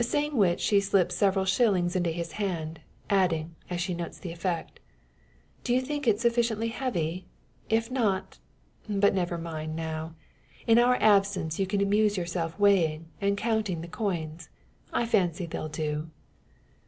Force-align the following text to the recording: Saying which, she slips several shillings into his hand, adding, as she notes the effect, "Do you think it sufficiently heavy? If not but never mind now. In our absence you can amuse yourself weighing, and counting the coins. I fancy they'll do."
Saying 0.00 0.36
which, 0.36 0.58
she 0.58 0.80
slips 0.80 1.14
several 1.14 1.44
shillings 1.44 1.94
into 1.94 2.10
his 2.10 2.32
hand, 2.42 2.80
adding, 3.08 3.54
as 3.70 3.80
she 3.80 3.94
notes 3.94 4.18
the 4.18 4.32
effect, 4.32 4.80
"Do 5.62 5.72
you 5.72 5.80
think 5.80 6.08
it 6.08 6.18
sufficiently 6.18 6.70
heavy? 6.70 7.28
If 7.68 7.88
not 7.88 8.40
but 8.88 9.14
never 9.14 9.38
mind 9.38 9.76
now. 9.76 10.16
In 10.66 10.80
our 10.80 10.96
absence 10.96 11.60
you 11.60 11.68
can 11.68 11.80
amuse 11.80 12.16
yourself 12.16 12.58
weighing, 12.58 13.10
and 13.20 13.38
counting 13.38 13.80
the 13.80 13.86
coins. 13.86 14.48
I 14.92 15.06
fancy 15.06 15.46
they'll 15.46 15.68
do." 15.68 16.10